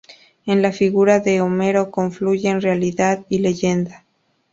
[0.47, 4.03] En la figura de Homero confluyen realidad y leyenda.